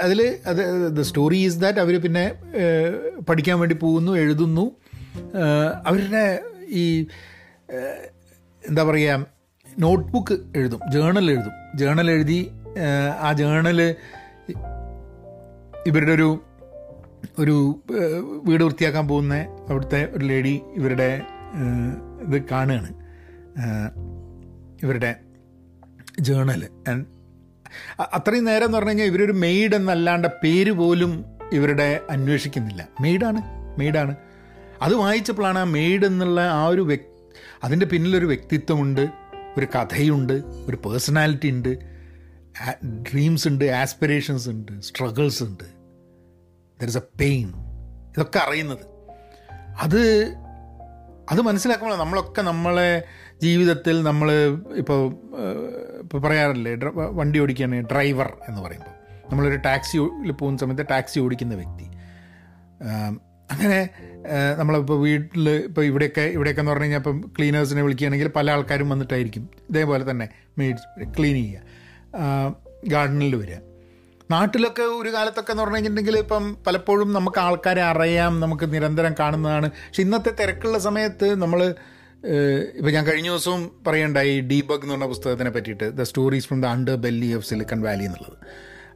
അതിൽ 0.00 0.20
അത് 0.46 0.62
ദ 0.98 1.02
സ്റ്റോറി 1.02 1.38
ഈസ് 1.46 1.58
ദാറ്റ് 1.58 1.78
അവർ 1.78 1.94
പിന്നെ 2.00 2.24
പഠിക്കാൻ 3.28 3.58
വേണ്ടി 3.58 3.74
പോകുന്നു 3.74 4.12
എഴുതുന്നു. 4.12 4.64
അവരുടെ 5.86 6.24
ഈ 6.82 6.84
എന്താ 8.68 8.82
പറയുക 8.84 9.26
നോട്ട്ബുക്ക് 9.78 10.36
എഴുതും 10.56 10.80
ജേണൽ 10.92 11.26
എഴുതും. 11.30 11.54
ജേണൽ 11.74 12.10
എഴുതി 12.10 12.40
ആ 13.20 13.32
ജേണൽ 13.32 13.96
ഇവരുടെ 15.86 16.12
ഒരു 16.12 16.44
ഒരു 17.38 17.80
വീട് 18.44 18.64
വൃത്തിയാക്കാൻ 18.64 19.08
പോകുന്ന 19.08 19.34
അവിടുത്തെ 19.68 20.08
ഒരു 20.12 20.24
ലേഡി 20.24 20.60
ഇവരുടെ 20.74 21.22
ഇത് 22.20 22.42
കാണുകയാണ്. 22.52 22.88
ഇവരുടെ 24.82 25.16
ജേണൽ 26.20 26.68
അത്രയും 28.00 28.44
നേരം 28.44 28.64
എന്ന് 28.64 28.76
പറഞ്ഞു 28.76 28.90
കഴിഞ്ഞാൽ 28.90 29.06
ഇവരൊരു 29.06 29.32
മെയ്ഡ് 29.32 29.74
എന്നല്ലാണ്ട് 29.74 30.28
പേര് 30.28 30.70
പോലും 30.70 31.24
ഇവരുടെ 31.52 32.00
അന്വേഷിക്കുന്നില്ല. 32.10 32.88
മെയ്ഡാണ് 33.00 33.42
മെയ്ഡാണ്. 33.78 34.16
അത് 34.82 34.94
വായിച്ചപ്പോഴാണ് 34.94 35.58
ആ 35.58 35.64
മെയ്ഡ് 35.64 36.06
എന്നുള്ള 36.06 36.40
ആ 36.40 36.66
ഒരു 36.66 36.80
വ്യക്തി 36.80 37.06
അതിന്റെ 37.64 37.86
പിന്നിലൊരു 37.86 38.26
വ്യക്തിത്വമുണ്ട് 38.26 39.08
ഒരു 39.58 39.66
കഥയുണ്ട് 39.66 40.32
ഒരു 40.66 40.76
പേഴ്സണാലിറ്റി 40.76 41.48
ഉണ്ട്. 41.48 41.99
ഡ്രീംസ് 42.84 43.48
ഉണ്ട് 43.48 43.64
ആസ്പിറേഷൻസ് 43.64 44.48
ഉണ്ട് 44.48 44.80
സ്ട്രഗിൾസ് 44.80 45.42
ഉണ്ട്. 45.42 45.64
ദർ 46.80 46.86
ഇസ് 46.86 46.96
എ 46.96 47.06
പെയിൻ 47.20 47.48
ഇതൊക്കെ 48.10 48.38
അറിയുന്നത്. 48.38 48.84
അത് 49.80 50.00
അത് 51.30 51.40
മനസ്സിലാക്കുമ്പോൾ 51.40 51.96
നമ്മളൊക്കെ 51.96 52.42
നമ്മളെ 52.42 53.02
ജീവിതത്തിൽ 53.42 54.02
നമ്മൾ 54.02 54.32
ഇപ്പോൾ 54.76 55.00
ഇപ്പോൾ 56.02 56.18
പറയാറില്ലേ 56.18 56.72
വണ്ടി 57.10 57.38
ഓടിക്കുകയാണ് 57.38 57.74
ഡ്രൈവർ 57.74 58.36
എന്ന് 58.48 58.62
പറയുമ്പോൾ. 58.62 58.94
നമ്മളൊരു 59.30 59.56
ടാക്സിയിൽ 59.56 60.32
പോകുന്ന 60.32 60.58
സമയത്ത് 60.58 60.86
ടാക്സി 60.90 61.18
ഓടിക്കുന്ന 61.20 61.54
വ്യക്തി. 61.54 61.86
അങ്ങനെ 63.50 63.90
നമ്മളിപ്പോൾ 64.58 65.00
വീട്ടിൽ 65.00 65.50
ഇപ്പോൾ 65.50 65.84
ഇവിടെയൊക്കെ 65.84 66.20
ഇവിടെയൊക്കെ 66.20 66.60
എന്ന് 66.60 66.70
പറഞ്ഞു 66.70 66.84
കഴിഞ്ഞാൽ 66.84 66.98
ഇപ്പം 66.98 67.32
ക്ലീനേഴ്സിനെ 67.38 67.82
വിളിക്കുകയാണെങ്കിൽ 67.82 68.28
പല 68.28 68.50
ആൾക്കാരും 68.50 68.88
വന്നിട്ടായിരിക്കും. 68.88 69.50
ഇതേപോലെ 69.70 70.10
തന്നെ 70.10 70.28
മെയ്ഡ് 70.58 71.08
ക്ലീൻ 71.18 71.34
ചെയ്യുക. 71.34 71.79
ഗാർഡനിൽ 72.92 73.34
വരിക. 73.36 73.58
നാട്ടിലൊക്കെ 74.30 74.82
ഒരു 74.82 75.10
കാലത്തൊക്കെ 75.14 75.50
എന്ന് 75.52 75.62
പറഞ്ഞു 75.62 75.76
കഴിഞ്ഞിട്ടുണ്ടെങ്കിൽ 75.76 76.18
ഇപ്പം 76.18 76.44
പലപ്പോഴും 76.66 77.12
നമുക്ക് 77.12 77.40
ആൾക്കാരെ 77.40 77.82
അറിയാം 77.82 78.40
നമുക്ക് 78.40 78.74
നിരന്തരം 78.74 79.14
കാണുന്നതാണ്. 79.20 79.70
പക്ഷെ 79.86 80.02
ഇന്നത്തെ 80.02 80.32
തിരക്കുള്ള 80.40 80.78
സമയത്ത് 80.78 81.42
നമ്മൾ 81.42 81.74
ഇപ്പം 82.78 82.92
ഞാൻ 82.92 83.06
കഴിഞ്ഞ 83.06 83.28
ദിവസവും 83.28 83.70
പറയണ്ടായി 83.86 84.40
ഡീബഗ് 84.40 84.82
എന്ന് 84.82 84.94
പറഞ്ഞ 84.94 85.06
പുസ്തകത്തിനെ 85.06 85.50
പറ്റിയിട്ട് 85.50 85.86
the 85.98 86.02
stories 86.02 86.46
from 86.46 86.60
the 86.62 86.66
underbelly 86.94 87.34
of 87.36 87.46
Silicon 87.46 87.80
Valley 87.82 88.04
എന്നുള്ളത്. 88.04 88.36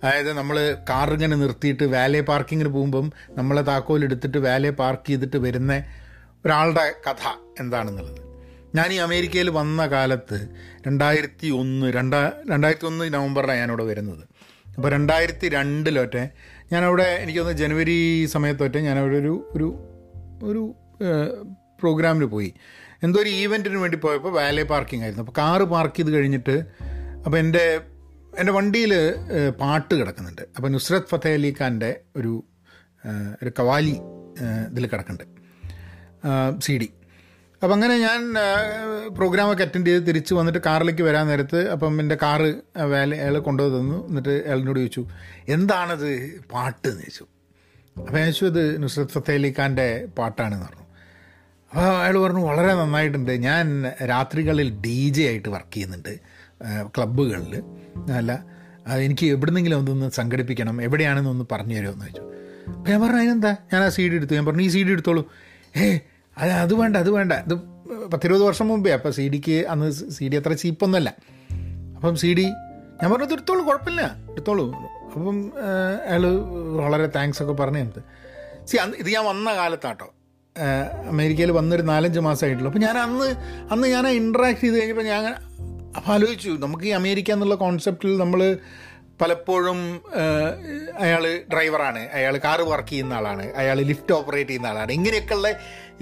അതായത് 0.04 0.33
നമ്മൾ 0.33 0.76
കാർ 0.90 1.11
ഇങ്ങനെ 1.12 1.37
നിർത്തിയിട്ട് 1.37 1.85
വാലേ 1.85 2.21
പാർക്കിങ്ങിന് 2.21 2.68
പോകുമ്പം 2.68 3.12
നമ്മളെ 3.30 3.62
താക്കോൽ 3.62 4.04
എടുത്തിട്ട് 4.04 4.38
വാലേ 4.38 4.71
പാർക്ക് 4.71 5.06
ചെയ്തിട്ട് 5.06 5.37
വരുന്ന 5.37 5.83
ഒരാളുടെ 6.47 6.94
കഥ 7.06 7.23
എന്താണെന്നുള്ളത്. 7.61 8.33
ഞാൻ 8.74 8.92
ഈ 8.92 8.96
അമേരിക്കയിൽ 8.96 9.50
വന്ന 9.50 9.86
കാലത്ത് 9.86 10.48
രണ്ടായിരത്തി 10.86 11.46
ഒന്ന് 11.46 11.92
രണ്ടാ 11.92 12.32
രണ്ടായിരത്തി 12.50 12.86
ഒന്ന് 12.86 13.14
നവംബറിലാണ് 13.14 13.58
ഞാനിവിടെ 13.58 13.84
വരുന്നത്. 13.84 14.24
അപ്പോൾ 14.76 14.88
രണ്ടായിരത്തി 14.90 15.48
രണ്ടിലൊറ്റെ 15.48 16.28
ഞാനവിടെ 16.72 17.02
എനിക്കൊന്ന് 17.02 17.52
ജനുവരി 17.52 18.24
സമയത്തൊറ്റെ 18.24 18.80
ഞാനവിടെ 18.80 19.16
ഒരു 19.16 19.50
ഒരു 19.52 19.68
ഒരു 20.42 20.74
പ്രോഗ്രാമിന് 21.80 22.24
പോയി. 22.24 22.54
എന്തോ 23.02 23.20
ഒരു 23.20 23.28
ഈവന്റിന് 23.28 23.76
വേണ്ടി 23.76 23.96
പോയപ്പോൾ 23.96 24.32
വാലേ 24.32 24.62
പാർക്കിംഗ് 24.62 25.02
ആയിരുന്നു. 25.02 25.24
അപ്പോൾ 25.24 25.40
കാറ് 25.40 25.62
പാർക്ക് 25.62 25.96
ചെയ്ത് 25.96 26.10
കഴിഞ്ഞിട്ട് 26.10 26.56
അപ്പോൾ 27.26 27.38
എന്റെ 27.38 27.80
എന്റെ 28.38 28.52
വണ്ടിയിൽ 28.52 28.92
പാട്ട് 29.60 29.94
കിടക്കുന്നുണ്ട്. 29.94 30.42
അപ്പോൾ 30.56 30.68
നുസ്രത് 30.68 31.08
ഫത്തേ 31.10 31.32
അലി 31.34 31.54
ഖാന്റെ 31.60 32.00
ഒരു 32.16 32.44
ഒരു 33.42 33.50
കവാലി 33.58 33.96
ഇതിൽ 34.70 34.86
കിടക്കുന്നുണ്ട്. 34.86 35.40
C 36.62 36.78
D. 36.78 36.88
അപ്പം 37.64 37.75
അങ്ങനെ 37.75 37.94
ഞാൻ 37.99 38.23
പ്രോഗ്രാമൊക്കെ 39.16 39.62
അറ്റൻഡ് 39.62 39.87
ചെയ്ത് 39.87 40.06
തിരിച്ച് 40.06 40.33
വന്നിട്ട് 40.35 40.59
കാറിലേക്ക് 40.66 41.02
വരാൻ 41.02 41.26
നേരത്ത് 41.26 41.61
അപ്പം 41.75 42.00
എന്റെ 42.00 42.16
കാറ് 42.23 42.49
വേല 42.92 43.14
അയാൾ 43.14 43.38
കൊണ്ടുപോയി 43.38 43.73
തന്നു. 43.75 44.09
എന്നിട്ട് 44.09 44.35
അയാളിനോട് 44.47 44.78
ചോദിച്ചു 44.78 45.02
എന്താണത് 45.49 46.11
പാട്ട്? 46.52 46.88
എന്ന് 46.88 47.00
ചോദിച്ചു. 47.00 47.26
അപ്പോൾ 47.99 48.12
ഞാൻ 48.12 48.33
ചോദിച്ചു 48.33 48.44
ഇത് 48.44 48.83
നുസ്രത് 48.83 49.09
ഫത്തേ 49.09 49.35
അലി 49.35 49.54
ഖാന്റെ 49.59 49.88
പാട്ടാണെന്ന് 50.18 50.66
പറഞ്ഞു. 50.66 50.87
അപ്പോൾ 51.71 52.00
അയാൾ 52.02 52.16
പറഞ്ഞു 52.18 52.42
വളരെ 52.47 52.75
നന്നായിട്ടുണ്ട്. 52.75 53.33
ഞാൻ 53.49 53.66
രാത്രികളിൽ 54.09 54.71
ഡി 54.85 55.09
ജെ 55.09 55.25
ആയിട്ട് 55.33 55.49
വർക്ക് 55.49 55.75
ചെയ്യുന്നുണ്ട് 55.75 56.12
ക്ലബ്ബുകളിൽ. 56.97 57.54
അല്ല 58.21 58.33
എനിക്ക് 59.06 59.26
എവിടുന്നെങ്കിലും 59.26 59.78
ഒന്നൊന്ന് 59.78 60.11
സംഘടിപ്പിക്കണം 60.11 60.83
എവിടെയാണെന്ന് 60.83 61.30
ഒന്ന് 61.30 61.44
പറഞ്ഞു 61.52 61.75
തരുമോ? 61.75 61.92
എന്ന് 61.92 62.04
ചോദിച്ചു. 62.04 62.23
അപ്പോൾ 62.71 62.90
ഞാൻ 62.90 63.00
പറഞ്ഞു 63.02 63.16
അതിനെന്താ? 63.16 63.56
ഞാൻ 63.73 63.83
ആ 63.83 63.88
സി 63.88 64.02
ഡി 64.11 64.14
എടുത്തു. 64.14 64.35
ഞാൻ 64.35 64.47
പറഞ്ഞു 64.47 64.62
ഈ 64.62 64.68
സി 64.68 64.83
ഡി 64.85 64.90
എടുത്തോളൂ. 64.90 65.23
ഏ 65.76 65.99
അത് 66.38 66.50
അത് 66.50 66.74
വേണ്ട 66.74 66.96
അത് 66.96 67.10
വേണ്ട. 67.10 67.32
ഇത് 67.32 67.54
പത്തിരുപത് 68.12 68.42
വർഷം 68.42 68.68
മുമ്പേ. 68.68 68.90
അപ്പോൾ 68.90 69.12
സി 69.12 69.28
ഡിക്ക് 69.28 69.66
അന്ന് 69.66 69.90
സി 69.90 70.28
ഡി 70.28 70.36
അത്ര 70.36 70.52
ചീപ്പൊന്നുമല്ല 70.52 71.10
അപ്പം 71.96 72.16
സി 72.16 72.34
ഡി 72.34 72.46
ഞാൻ 73.02 73.10
പറഞ്ഞത് 73.10 73.24
"ഇത് 73.24 73.32
എടുത്തോളൂ 73.32 73.62
കുഴപ്പമില്ല. 73.66 74.02
എടുത്തോളൂ. 74.30 74.66
അപ്പം 75.06 75.52
അയാൾ 76.08 76.26
വളരെ 76.80 77.06
താങ്ക്സ് 77.06 77.42
ഒക്കെ 77.42 77.52
പറഞ്ഞു 77.52 77.80
തന്നത്. 77.80 78.02
സി 78.66 78.76
അന്ന് 78.76 78.96
ഇത് 78.96 79.08
ഞാൻ 79.08 79.24
വന്ന 79.24 79.54
കാലത്താട്ടോ. 79.54 80.08
അമേരിക്കയിൽ 81.08 81.50
വന്നൊരു 81.52 81.82
നാലഞ്ച് 81.82 82.20
മാസമായിട്ടുള്ളൂ. 82.20 82.70
അപ്പോൾ 82.72 82.82
ഞാൻ 82.86 82.98
അന്ന് 82.98 83.26
അന്ന് 83.72 83.88
ഞാൻ 83.88 84.08
ഇൻട്രാക്ട് 84.08 84.60
ചെയ്ത് 84.60 84.76
കഴിഞ്ഞപ്പോൾ 84.80 85.02
ഞാൻ 85.02 85.24
അപ്പോൾ 85.96 86.12
ആലോചിച്ചു 86.12 86.50
നമുക്ക് 86.50 86.84
ഈ 86.84 86.88
അമേരിക്ക 86.88 87.30
എന്നുള്ള 87.30 87.54
കോൺസെപ്റ്റിൽ 87.54 88.18
നമ്മൾ 88.18 88.40
പലപ്പോഴും 89.20 90.00
അയാൾ 91.00 91.24
ഡ്രൈവറാണ് 91.52 92.08
അയാൾ 92.12 92.38
കാറ് 92.38 92.60
വർക്ക് 92.60 92.88
ചെയ്യുന്ന 92.88 93.12
ആളാണ്. 93.12 93.54
അയാൾ 93.54 93.80
ലിഫ്റ്റ് 93.80 94.14
ഓപ്പറേറ്റ് 94.14 94.50
ചെയ്യുന്ന 94.50 94.66
ആളാണ്. 94.66 94.92
ഇങ്ങനെയൊക്കെയുള്ള 94.92 95.48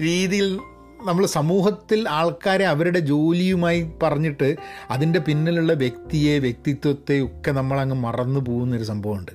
രീതിയിൽ 0.01 0.59
നമ്മൾ 1.05 1.25
സമൂഹത്തിൽ 1.25 2.09
ആൾക്കാരെ 2.09 2.65
അവരുടെ 2.65 2.99
ജോലിയുമായി 2.99 3.91
പറഞ്ഞിട്ട് 4.03 4.55
അതിന്റെ 4.89 5.19
പിന്നിലുള്ള 5.19 5.73
വ്യക്തിയെ 5.73 6.39
വ്യക്തിത്വത്തെ 6.39 7.21
ഒക്കെ 7.21 7.51
നമ്മളങ്ങ് 7.51 7.95
മറന്നു 7.95 8.39
പോകുന്നൊരു 8.39 8.83
സംഭവമുണ്ട്. 8.83 9.31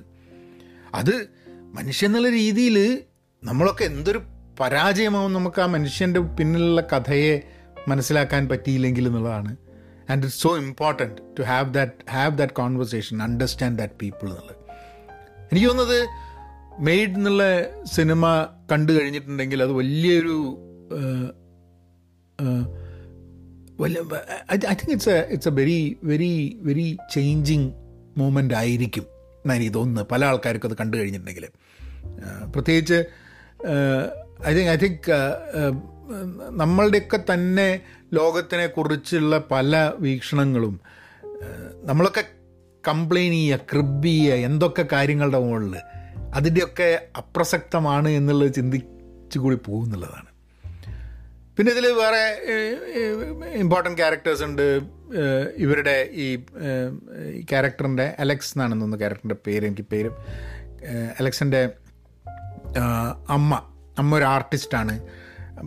അത് 0.93 1.27
മനുഷ്യൻ 1.73 2.09
എന്നുള്ള 2.09 2.29
രീതിയിൽ 2.29 3.03
നമ്മളൊക്കെ 3.43 3.83
എന്തൊരു 3.83 4.21
പരാജയമാവും 4.59 5.33
നമുക്ക് 5.33 5.61
ആ 5.61 5.65
മനുഷ്യന്റെ 5.65 6.19
പിന്നിലുള്ള 6.19 6.81
കഥയെ 6.81 7.41
മനസ്സിലാക്കാൻ 7.87 8.47
പറ്റിയില്ലെങ്കിൽ 8.47 9.07
എന്നുള്ളതാണ്. 9.07 9.57
And 10.09 10.23
it's 10.23 10.41
so 10.41 10.57
important 10.57 11.21
to 11.39 11.43
have 11.43 11.73
that 11.73 12.11
have 12.11 12.37
that 12.37 12.53
conversation 12.53 13.23
understand 13.23 13.79
that 13.79 13.93
people 14.01 14.29
എന്നുള്ളത്. 14.29 14.55
എനിക്ക് 15.51 15.67
തോന്നുന്നത് 15.67 16.07
മെയ്ഡ് 16.79 17.11
എന്നുള്ള 17.11 17.43
സിനിമ 17.83 18.47
കണ്ടു 18.71 18.91
കഴിഞ്ഞിട്ടുണ്ടെങ്കിൽ 18.91 19.63
അത് 19.63 19.71
വലിയൊരു 19.71 20.37
I 24.51 24.55
think 24.57 24.91
it's 24.91 25.09
a 25.09 25.19
it's 25.29 25.47
a 25.47 25.51
very 25.51 25.97
very 26.03 26.59
very 26.61 26.97
changing 27.13 27.71
moment 28.17 28.53
ആയിരിക്കും. 28.53 29.05
എന്നാണ് 29.39 29.63
ഇതൊന്ന് 29.63 30.01
പല 30.01 30.25
ആൾക്കാർക്കും 30.25 30.69
അത് 30.69 30.77
കണ്ടു 30.77 30.97
കഴിഞ്ഞിട്ടുണ്ടെങ്കിൽ. 30.97 31.47
പ്രത്യേകിച്ച് 32.53 32.99
ഐ 34.47 34.53
തിങ്ക് 34.53 34.69
ഐ 34.69 34.75
തിങ്ക് 34.75 35.11
നമ്മളുടെയൊക്കെ 36.51 37.19
തന്നെ 37.33 37.81
ലോകത്തിനെ 38.13 38.67
കുറിച്ചുള്ള 38.67 39.43
പല 39.51 39.91
വീക്ഷണങ്ങളും 39.99 40.79
നമ്മളൊക്കെ 41.83 42.23
കംപ്ലെയിൻ 42.87 43.31
ചെയ്യുക 43.31 43.59
ക്രിബ് 43.71 44.05
ചെയ്യുക 44.05 44.33
എന്തൊക്കെ 44.33 44.85
കാര്യങ്ങളുടെ 44.91 45.39
മുകളിൽ 45.39 45.75
അതിന്റെയൊക്കെ 46.35 47.01
അപ്രസക്തമാണ് 47.17 48.09
എന്നുള്ളത് 48.09 48.53
ചിന്തിച്ചു 48.53 49.39
കൂടി 49.39 49.55
പോകുന്നുള്ളതാണ്. 49.55 50.29
പിന്നെ 51.57 51.71
ഇതിൽ 51.71 51.87
വേറെ 51.87 52.41
ഇമ്പോർട്ടന്റ് 53.53 53.97
ക്യാരക്ടേഴ്സ് 53.97 54.43
ഉണ്ട്. 54.43 54.81
ഇവരുടെ 55.57 56.09
ഈ 56.11 56.35
ക്യാരക്ടറിന്റെ 57.41 58.15
അലക്സ് 58.19 58.53
എന്നാണ് 58.55 58.71
തോന്നുന്നു 58.71 58.97
ക്യാരക്ടറിന്റെ 58.97 59.35
പേര് 59.47 59.65
എനിക്ക് 59.65 59.85
പേര്. 59.91 60.11
അലക്സിന്റെ 61.19 61.69
അമ്മ. 63.29 63.61
അമ്മ 63.97 64.17
ഒരു 64.17 64.23
ആർട്ടിസ്റ്റാണ് 64.23 65.07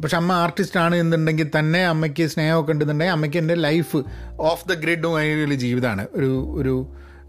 പക്ഷെ 0.02 0.16
അമ്മ 0.16 0.32
ആർട്ടിസ്റ്റാണ് 0.32 0.96
എന്നുണ്ടെങ്കിൽ 0.96 1.50
തന്നെ 1.58 1.84
അമ്മയ്ക്ക് 1.86 2.26
സ്നേഹമൊക്കെ 2.26 2.72
ഉണ്ടെന്നുണ്ടെങ്കിൽ 2.72 3.12
അമ്മയ്ക്ക് 3.12 3.38
എന്റെ 3.38 3.54
ലൈഫ് 3.54 3.96
ഓഫ് 4.40 4.68
ദ 4.68 4.72
ഗ്രിഡുമായുള്ള 4.72 5.54
ജീവിതമാണ്. 5.54 6.06
ഒരു 6.12 6.30
ഒരു 6.58 6.74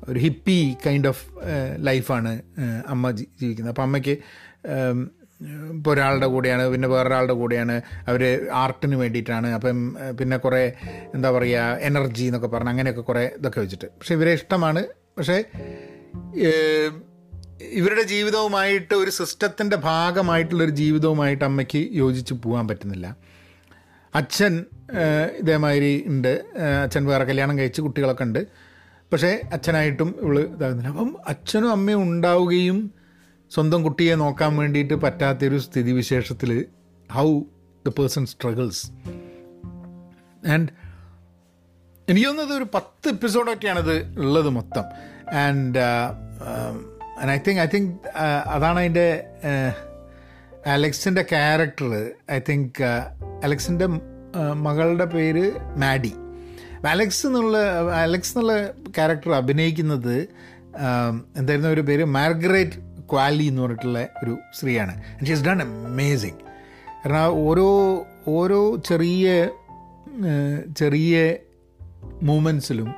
ഒരു 0.10 0.20
ഹിപ്പി 0.20 0.76
കൈൻഡ് 0.86 1.08
ഓഫ് 1.08 1.26
ലൈഫാണ് 1.76 2.42
അമ്മ 2.88 3.12
ജീവിക്കുന്നത്. 3.12 3.72
അപ്പം 3.72 3.84
അമ്മയ്ക്ക് 3.84 4.16
ഇപ്പോൾ 5.72 5.94
ഒരാളുടെ 5.94 6.28
കൂടെയാണ് 6.28 6.70
പിന്നെ 6.70 6.88
വേറൊരാളുടെ 6.88 7.34
കൂടെയാണ് 7.34 7.82
അവർ 8.08 8.48
ആർട്ടിന് 8.54 8.96
വേണ്ടിയിട്ടാണ്. 8.96 9.48
അപ്പം 9.48 9.98
പിന്നെ 10.20 10.38
കുറേ 10.38 10.74
എന്താ 11.14 11.32
പറയുക 11.32 11.78
എനർജി 11.82 12.26
എന്നൊക്കെ 12.26 12.48
പറഞ്ഞ് 12.48 12.70
അങ്ങനെയൊക്കെ 12.70 13.02
കുറേ 13.02 13.24
ഇതൊക്കെ 13.38 13.60
വെച്ചിട്ട്. 13.60 13.86
പക്ഷെ 13.86 14.14
ഇവരെ 14.16 14.34
ഇഷ്ടമാണ്. 14.34 14.84
പക്ഷേ 15.18 15.44
ഇവരുടെ 17.62 18.02
ജീവിതവുമായിട്ട് 18.02 18.94
ഒരു 18.94 19.10
സിസ്റ്റത്തിന്റെ 19.10 19.76
ഭാഗമായിട്ടുള്ളൊരു 19.76 20.72
ജീവിതവുമായിട്ട് 20.72 21.46
അമ്മയ്ക്ക് 21.46 21.82
യോജിച്ച് 21.92 22.34
പോകാൻ 22.34 22.68
പറ്റുന്നില്ല. 22.68 23.18
അച്ഛൻ 24.16 24.66
ഇതേമാതിരി 25.40 26.04
ഉണ്ട്. 26.08 26.34
അച്ഛൻ 26.84 27.06
വേറെ 27.06 27.24
കല്യാണം 27.24 27.58
കഴിച്ച് 27.58 27.82
കുട്ടികളൊക്കെ 27.82 28.24
ഉണ്ട്. 28.24 28.48
പക്ഷേ 29.14 29.42
അച്ഛനായിട്ടും 29.54 30.16
ഇവൾ 30.22 30.40
ഇതാകുന്നില്ല. 30.40 30.90
അപ്പം 30.90 31.18
അച്ഛനും 31.28 31.72
അമ്മയും 31.72 32.02
ഉണ്ടാവുകയും 32.02 32.92
സ്വന്തം 33.52 33.84
കുട്ടിയെ 33.84 34.16
നോക്കാൻ 34.16 34.56
വേണ്ടിയിട്ട് 34.58 34.94
പറ്റാത്തൊരു 34.94 35.58
സ്ഥിതിവിശേഷത്തിൽ 35.58 36.66
how 37.12 37.42
the 37.88 37.90
person 37.90 38.26
struggles 38.26 38.92
and 40.48 40.70
എനിക്ക് 42.10 42.28
തോന്നുന്നത് 42.28 42.58
ഒരു 42.58 42.66
പത്ത് 42.74 43.10
എപ്പിസോഡൊക്കെയാണിത് 43.10 44.20
ഉള്ളത് 44.20 44.50
മൊത്തം. 44.50 44.84
And 45.36 45.80
and 47.20 47.32
I 47.32 47.38
think 47.48 47.62
I 47.62 47.66
think 47.74 48.18
അതാണ് 48.48 48.80
അതിന്റെ 48.80 49.24
അലക്സിന്റെ 50.66 51.22
ക്യാരക്ടർ 51.22 52.12
ഐ 52.32 52.40
തിങ്ക് 52.50 52.84
അലക്സിന്റെ 53.44 53.88
മകളുടെ 54.54 55.06
പേര് 55.06 55.52
മാഡി. 55.78 56.14
അലക്സ് 56.90 57.28
എന്നുള്ള 57.28 57.58
അലക്സ് 58.02 58.38
എന്നുള്ള 58.38 58.72
ക്യാരക്ടർ 58.72 59.32
അഭിനയിക്കുന്നത് 59.32 60.16
എന്തായിരുന്നു 61.38 61.70
ഒരു 61.70 61.82
പേര്? 61.82 62.04
മാർഗ്രേറ്റ് 62.04 62.78
ക്വാലി 63.12 63.44
എന്ന് 63.44 63.62
പറഞ്ഞിട്ടുള്ള 63.62 64.08
ഒരു 64.24 64.38
സ്ത്രീയാണ്. 64.54 64.96
ആൻഡ് 64.96 65.28
ഷീസ് 65.28 65.44
ഡൺ 65.44 65.62
അമേസിങ് 65.62 66.40
കാരണം 67.06 67.26
ഓരോ 67.48 67.68
ഓരോ 68.28 68.76
ചെറിയ 68.76 69.50
ചെറിയ 70.78 71.36
മൂമെൻസിലും 72.24 72.94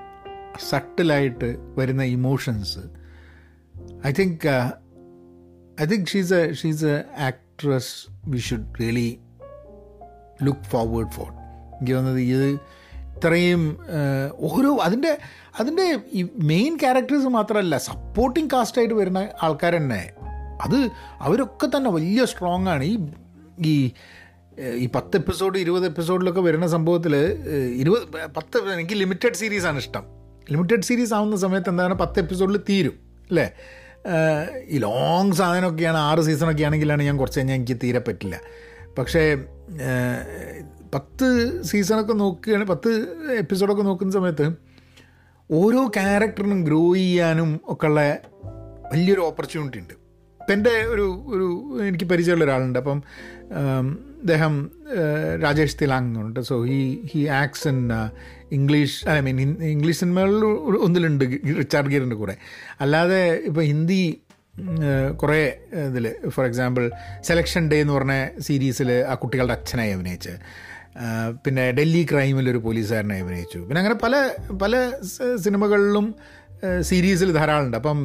സട്ടിലായിട്ട് 0.69 1.55
വരുന്ന 1.77 2.03
emotions 2.03 2.79
I 4.07 4.11
think 4.19 4.47
I 5.81 5.85
think 5.85 6.07
she's 6.07 6.33
a 6.33 6.53
she's 6.53 6.85
a 6.85 7.21
actress 7.21 7.93
we 8.25 8.37
should 8.37 8.79
really 8.79 9.19
look 10.43 10.63
forward 10.63 11.11
for 11.11 11.27
എനിക്ക് 11.27 11.93
തോന്നുന്നത് 11.93 12.21
ഇത് 12.21 12.59
ഇത്രയും 13.15 13.77
ഓരോ 14.39 14.77
അതിന്റെ 14.77 15.17
അതിന്റെ 15.59 15.99
ഈ 16.13 16.27
മെയിൻ 16.43 16.77
ക്യാരക്ടേഴ്സ് 16.77 17.27
മാത്രമല്ല 17.27 17.77
സപ്പോർട്ടിങ് 17.77 18.49
കാസ്റ്റായിട്ട് 18.53 18.95
വരുന്ന 18.95 19.27
ആൾക്കാർ 19.43 19.73
തന്നെ 19.73 20.11
അത് 20.61 20.89
അവരൊക്കെ 21.19 21.77
തന്നെ 21.77 21.89
വലിയ 21.91 22.25
സ്ട്രോങ് 22.25 22.67
ആണ്. 22.67 22.83
ഈ 22.83 22.97
ഈ 23.65 23.91
ഈ 24.75 24.89
പത്ത് 24.95 25.17
എപ്പിസോഡ് 25.17 25.57
ഇരുപത് 25.57 25.85
എപ്പിസോഡിലൊക്കെ 25.85 26.41
വരുന്ന 26.41 26.67
സംഭവത്തിൽ 26.67 27.15
ഇരുപത് 27.73 28.27
പത്ത് 28.35 28.57
എനിക്ക് 28.73 28.95
ലിമിറ്റഡ് 28.95 29.33
സീരീസാണ് 29.33 29.77
ഇഷ്ടം. 29.77 30.03
ലിമിറ്റഡ് 30.51 30.81
സീരീസ് 30.81 31.13
ആവുന്ന 31.13 31.35
സമയത്ത് 31.35 31.69
എന്താണ് 31.69 31.93
പത്ത് 31.93 32.19
എപ്പിസോഡിൽ 32.19 32.57
തീരും 32.57 32.95
അല്ലേ? 33.29 33.51
ഈ 34.69 34.77
ലോങ് 34.77 35.31
സാധനമൊക്കെയാണ് 35.31 35.97
ആറ് 35.97 36.19
സീസണൊക്കെ 36.19 36.63
ആണെങ്കിലാണ് 36.63 37.03
ഞാൻ 37.03 37.17
കുറച്ച് 37.17 37.39
കഴിഞ്ഞാൽ 37.39 37.55
എനിക്ക് 37.55 37.77
തീരെ 37.83 37.99
പറ്റില്ല. 37.99 38.41
പക്ഷേ 38.97 39.23
പത്ത് 40.95 41.27
സീസണൊക്കെ 41.63 42.13
നോക്കുകയാണ് 42.13 42.65
പത്ത് 42.65 42.91
എപ്പിസോഡൊക്കെ 43.39 43.83
നോക്കുന്ന 43.83 44.11
സമയത്ത് 44.11 44.47
ഓരോ 45.51 45.81
ക്യാരക്ടറിനും 45.87 46.63
ഗ്രോ 46.63 46.93
ചെയ്യാനും 46.93 47.59
ഒക്കെ 47.67 47.87
ഉള്ള 47.87 48.01
വലിയൊരു 48.93 49.19
ഓപ്പർച്യൂണിറ്റി 49.19 49.77
ഉണ്ട്. 49.77 49.93
ഇപ്പം 50.41 50.53
എന്റെ 50.53 50.73
ഒരു 50.93 51.05
ഒരു 51.33 51.47
എനിക്ക് 51.87 52.05
പരിചയമുള്ള 52.05 52.45
ഒരാളുണ്ട്. 52.45 52.79
അപ്പം 52.79 52.99
അദ്ദേഹം 54.19 54.71
രാജേഷ് 55.43 55.77
തിലാങ് 55.81 56.15
പറഞ്ഞിട്ട്. 56.15 56.39
So 56.39 56.55
he 56.63 56.81
he 57.13 57.21
asks 57.39 57.67
in 57.67 57.79
English 58.51 58.99
I 59.07 59.19
mean 59.19 59.39
English 59.63 59.99
സിനിമകളിൽ 59.99 60.45
ഒന്നിലുണ്ട് 60.85 61.25
റിച്ചാർഡ് 61.57 61.87
ഗീറിന്റെ 61.87 62.15
കൂടെ. 62.15 62.35
അല്ലാതെ 62.81 63.21
ഇപ്പോൾ 63.45 63.61
ഹിന്ദി 63.61 64.03
കുറേ 65.21 65.41
ഇതിൽ 65.89 66.05
ഫോർ 66.29 66.45
എക്സാമ്പിൾ 66.45 66.91
സെലക്ഷൻ 67.21 67.63
ഡേ 67.71 67.77
എന്ന് 67.81 67.93
പറഞ്ഞ 67.93 68.13
സീരീസിൽ 68.39 68.91
ആ 68.91 69.13
കുട്ടികളുടെ 69.13 69.53
അച്ഛനായി 69.53 69.91
അഭിനയിച്ച് 69.91 70.33
പിന്നെ 71.45 71.71
ഡൽഹി 71.77 72.07
ക്രൈമിലൊരു 72.11 72.57
പോലീസുകാരനെ 72.57 73.15
അഭിനയിച്ചു. 73.23 73.59
പിന്നെ 73.67 73.79
അങ്ങനെ 73.81 73.95
പല 74.03 74.15
പല 74.63 74.73
സിനിമകളിലും 75.45 76.05
സീരീസിൽ 76.81 77.31
ധാരാളമുണ്ട്. 77.33 77.77
അപ്പം 77.77 77.97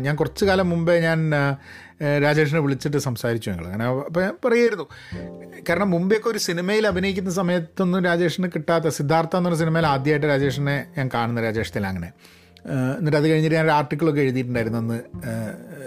ഞാൻ 0.00 0.16
കുറച്ച് 0.16 0.44
കാലം 0.44 0.70
മുമ്പേ 0.70 1.00
ഞാൻ 1.00 1.18
രാജേഷിനെ 2.24 2.60
വിളിച്ചിട്ട് 2.60 2.96
സംസാരിച്ചു 3.06 3.50
ഞങ്ങൾ. 3.50 3.66
അങ്ങനെ 3.66 3.84
അപ്പം 4.08 4.22
ഞാൻ 4.22 4.34
പറയായിരുന്നു. 4.44 4.86
കാരണം 5.68 5.90
മുമ്പെയൊക്കെ 5.90 6.28
ഒരു 6.28 6.38
സിനിമയിൽ 6.38 6.86
അഭിനയിക്കുന്ന 6.86 7.30
സമയത്തൊന്നും 7.30 8.02
രാജേഷിന് 8.04 8.50
കിട്ടാത്ത 8.56 8.88
സിദ്ധാർത്ഥ 8.98 9.36
എന്നൊരു 9.36 9.54
സിനിമയിൽ 9.54 9.86
ആദ്യമായിട്ട് 9.86 10.26
രാജേഷിനെ 10.26 10.86
ഞാൻ 10.98 11.10
കാണുന്ന 11.14 11.40
രാജേഷ് 11.40 11.74
ഏഹ്, 12.74 12.92
എന്നിട്ട് 12.98 13.16
അത് 13.16 13.26
കഴിഞ്ഞിട്ട് 13.30 13.56
ഞാൻ 13.56 13.70
ആർട്ടിക്കിളൊക്കെ 13.70 14.20
എഴുതിയിട്ടുണ്ടായിരുന്നു 14.20 14.78
അന്ന് 14.78 14.98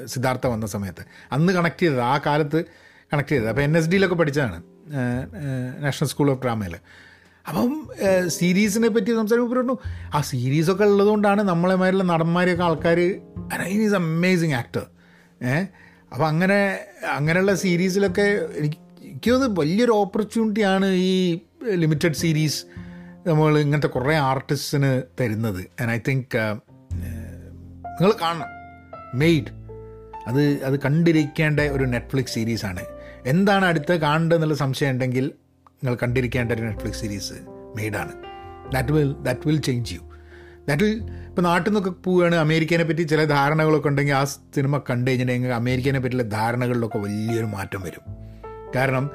സിദ്ധാർത്ഥ 0.06 0.48
വന്ന 0.48 0.66
സമയത്ത്. 0.66 1.04
അന്ന് 1.32 1.54
കണക്ട് 1.54 1.82
ചെയ്തത് 1.82 2.02
ആ 2.02 2.18
കാലത്ത് 2.26 2.60
കണക്ട് 3.12 3.30
ചെയ്തത്. 3.30 3.50
അപ്പോൾ 3.50 3.62
എൻ 3.62 3.78
എസ് 3.78 3.90
ഡിയിലൊക്കെ 3.90 4.16
പഠിച്ചതാണ്. 4.16 4.58
നാഷണൽ 5.82 6.10
സ്കൂൾ 6.10 6.32
ഓഫ് 6.32 6.42
ഡ്രാമയിൽ. 6.42 6.76
അപ്പം 7.48 7.90
സീരീസിനെ 8.28 8.88
പറ്റി 8.88 9.12
സംസാരിക്കുമ്പോൾ 9.12 9.56
പറഞ്ഞു 9.56 9.78
ആ 10.16 10.22
സീരീസൊക്കെ 10.22 10.84
ഉള്ളതുകൊണ്ടാണ് 10.84 11.42
നമ്മളെ 11.42 11.76
മാതിരിയുള്ള 11.76 12.14
നടന്മാരെയൊക്കെ 12.14 12.64
ആൾക്കാർ 12.64 13.00
ഈസ് 13.66 13.94
അമേസിങ് 13.94 14.54
ആക്ടർ 14.54 14.86
ഏഹ് 15.44 15.68
അപ്പം 16.14 16.28
അങ്ങനെ 16.28 16.80
അങ്ങനെയുള്ള 17.12 17.56
സീരീസിലൊക്കെ 17.56 18.22
എനിക്ക് 18.56 18.78
എനിക്ക് 19.06 19.32
തോന്നുന്നു 19.32 19.62
വലിയൊരു 19.62 19.92
ഓപ്പർച്യൂണിറ്റിയാണ് 19.92 20.86
ഈ 20.86 21.40
ലിമിറ്റഡ് 21.70 22.14
സീരീസ് 22.14 22.66
നമ്മൾ 23.28 23.60
ഇങ്ങനത്തെ 23.60 23.88
കുറേ 23.88 24.16
ആർട്ടിസ്റ്റിന് 24.16 25.02
തരുന്നത്. 25.22 25.82
ആൻഡ് 25.82 25.92
ഐ 25.92 26.00
തിങ്ക് 26.08 26.38
നിങ്ങൾ 28.00 28.14
കാണണം. 28.22 28.48
മെയ്ഡ് 29.20 29.52
അത് 30.28 30.42
അത് 30.42 30.80
കണ്ടിരിക്കേണ്ട 30.80 31.60
ഒരു 31.60 31.84
നെറ്റ്ഫ്ലിക്സ് 31.84 32.34
സീരീസാണ് 32.34 32.84
എന്താണ് 33.32 33.66
അടുത്ത് 33.66 33.94
കാണേണ്ടതെന്നുള്ള 33.94 34.56
സംശയം 34.64 34.92
ഉണ്ടെങ്കിൽ 34.92 35.26
നിങ്ങൾ 35.78 35.96
കണ്ടിരിക്കേണ്ട 36.04 36.52
ഒരു 36.52 36.62
Netflix 36.62 37.02
series 37.02 37.38
മെയ്ഡാണ് 37.78 38.14
that 38.74 38.94
will 38.96 39.12
that 39.28 39.48
will 39.48 39.60
change 39.68 39.94
you 39.96 40.02
that 40.68 40.84
will 40.84 40.98
ഇപ്പോൾ 41.30 41.42
നാട്ടിൽ 41.42 41.70
നിന്നൊക്കെ 41.70 41.92
പോവുകയാണ്. 42.06 42.36
അമേരിക്കനെ 42.36 42.84
പറ്റി 42.84 43.04
ചില 43.04 43.22
ധാരണകളൊക്കെ 43.26 43.90
ഉണ്ടെങ്കിൽ 43.92 44.14
ആ 44.14 44.24
സിനിമ 44.56 44.78
കണ്ടു 44.90 45.08
കഴിഞ്ഞിട്ടുണ്ടെങ്കിൽ 45.10 45.54
അമേരിക്കനെ 45.62 46.00
പറ്റിയുള്ള 46.04 46.26
ധാരണകളിലൊക്കെ 46.38 47.00
വലിയൊരു 47.06 47.50
മാറ്റം 47.56 47.82
വരും. 47.88 48.04
കാരണം 48.76 49.06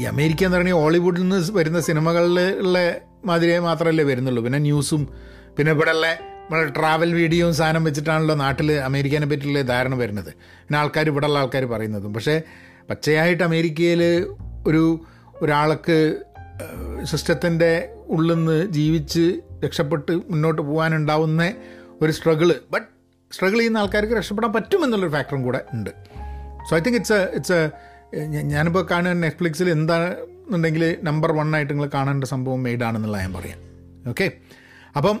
ഈ 0.00 0.04
അമേരിക്ക 0.12 0.44
എന്ന് 0.46 0.56
പറഞ്ഞാൽ 0.56 0.78
ഹോളിവുഡിൽ 0.82 1.22
നിന്ന് 1.22 1.38
വരുന്ന 1.58 1.80
സിനിമകളിലുള്ള 1.88 2.78
മാതിരിയെ 3.28 3.58
മാത്രമല്ലേ 3.68 4.04
വരുന്നുള്ളൂ. 4.04 4.42
പിന്നെ 4.46 4.58
ന്യൂസും 4.58 5.02
പിന്നെ 5.56 5.70
ഇവിടെ 5.76 5.92
ഉള്ള 5.96 6.06
നമ്മുടെ 6.42 6.72
ട്രാവൽ 6.78 7.10
വീഡിയോയും 7.20 7.54
സാധനം 7.60 7.84
വെച്ചിട്ടാണല്ലോ 7.88 8.34
നാട്ടിൽ 8.44 8.68
അമേരിക്കനെ 8.88 9.26
പറ്റിയുള്ള 9.32 9.60
ധാരണ 9.72 9.94
വരുന്നത്. 10.02 10.30
പിന്നെ 10.64 10.78
ആൾക്കാർ 10.80 11.06
ഇവിടെ 11.12 11.26
ഉള്ള 11.30 11.38
ആൾക്കാർ 11.38 11.64
പറയുന്നതും. 11.74 12.14
പക്ഷേ 12.14 12.34
പച്ചയായിട്ട് 12.90 13.42
അമേരിക്കയിൽ 13.42 14.02
ഒരു 14.66 15.00
ഒരാൾക്ക് 15.42 16.22
സിസ്റ്റത്തിന്റെ 17.04 17.94
ഉള്ളിൽ 18.08 18.34
നിന്ന് 18.34 18.66
ജീവിച്ച് 18.66 19.40
രക്ഷപ്പെട്ട് 19.64 20.12
മുന്നോട്ട് 20.12 20.62
പോകാനുണ്ടാവുന്ന 20.62 21.54
ഒരു 22.02 22.12
സ്ട്രഗിൾ. 22.12 22.54
ബട്ട് 22.70 22.86
സ്ട്രഗിൾ 23.34 23.56
ചെയ്യുന്ന 23.56 23.78
ആൾക്കാർക്ക് 23.78 24.14
രക്ഷപ്പെടാൻ 24.14 24.52
പറ്റുമെന്നുള്ളൊരു 24.52 25.12
ഫാക്ടറും 25.12 25.42
കൂടെ 25.42 25.64
ഉണ്ട്. 25.72 25.90
So 26.70 26.76
I 26.76 26.80
think 26.80 26.98
it's 26.98 27.12
it's 27.12 27.70
ഞാനിപ്പോൾ 28.16 28.86
കാണുക 28.90 29.12
നെറ്റ്ഫ്ലിക്സിൽ 29.12 29.70
എന്താണെന്നുണ്ടെങ്കിൽ 29.70 30.96
നമ്പർ 31.02 31.32
വൺ 31.32 31.56
ആയിട്ട് 31.56 31.72
നിങ്ങൾ 31.72 31.90
കാണേണ്ട 31.94 32.24
സംഭവം 32.24 32.62
മെയ്ഡാണെന്നുള്ള 32.62 33.16
ഞാൻ 33.16 33.32
പറയാം. 33.32 33.58
ഓക്കെ? 34.08 34.32
അപ്പം 34.96 35.20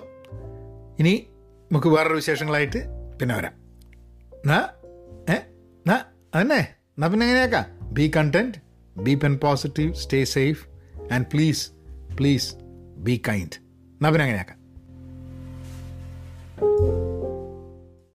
ഇനി 0.98 1.26
നമുക്ക് 1.72 1.88
വേറൊരു 1.88 2.14
വിശേഷങ്ങളായിട്ട് 2.14 2.78
പിന്നെ 3.20 3.36
വരാം. 3.36 3.52
എന്നാ 4.32 4.68
ഏ 5.30 5.32
എന്നാ 5.32 6.00
അതന്നെ? 6.34 6.79
എന്നാ 6.98 7.08
പിന്നെ 7.08 7.26
എങ്ങനെയാക്കാം? 7.26 7.66
Be 7.92 8.12
content 8.16 8.58
be 9.02 9.14
pen 9.14 9.36
positive 9.36 9.94
stay 9.94 10.24
safe 10.24 10.62
and 11.12 11.26
please 11.26 11.64
please 12.18 12.48
be 12.98 13.22
kind 13.28 13.58
എന്നാ 13.98 14.10
പിന്നെ 14.10 14.24
എങ്ങനെയാക്കാം? 14.24 14.56
thank 16.62 16.80
you 16.80 16.99